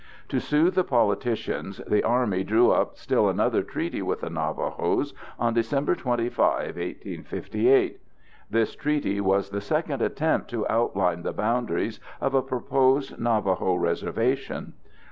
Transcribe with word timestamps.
To 0.29 0.39
soothe 0.39 0.73
the 0.73 0.83
politicians, 0.83 1.79
the 1.87 2.01
Army 2.03 2.43
drew 2.43 2.71
up 2.71 2.97
still 2.97 3.29
another 3.29 3.61
treaty 3.61 4.01
with 4.01 4.21
the 4.21 4.31
Navajos 4.31 5.13
on 5.37 5.53
December 5.53 5.93
25, 5.93 6.39
1858. 6.41 7.99
This 8.49 8.73
treaty 8.73 9.21
was 9.21 9.51
the 9.51 9.61
second 9.61 10.01
attempt 10.01 10.49
to 10.49 10.67
outline 10.67 11.21
the 11.21 11.33
boundaries 11.33 11.99
of 12.19 12.33
a 12.33 12.41
proposed 12.41 13.19
Navajo 13.19 13.75
reservation. 13.75 14.73